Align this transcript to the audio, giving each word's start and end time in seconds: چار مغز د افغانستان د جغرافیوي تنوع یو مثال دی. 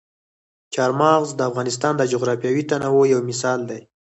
چار 0.73 0.91
مغز 0.99 1.29
د 1.35 1.41
افغانستان 1.49 1.93
د 1.97 2.01
جغرافیوي 2.13 2.63
تنوع 2.69 3.05
یو 3.13 3.21
مثال 3.29 3.59
دی. 3.69 3.81